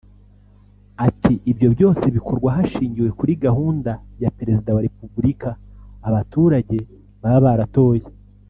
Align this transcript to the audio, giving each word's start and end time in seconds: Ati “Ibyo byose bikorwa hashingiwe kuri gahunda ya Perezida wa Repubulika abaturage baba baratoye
Ati 1.07 1.33
“Ibyo 1.51 1.67
byose 1.75 2.03
bikorwa 2.15 2.49
hashingiwe 2.57 3.09
kuri 3.19 3.33
gahunda 3.45 3.91
ya 4.21 4.29
Perezida 4.37 4.69
wa 4.75 4.83
Repubulika 4.87 5.49
abaturage 6.07 6.77
baba 7.21 7.39
baratoye 7.45 8.05